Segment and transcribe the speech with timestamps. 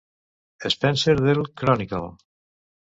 [0.75, 2.11] Spencer del Chronicle.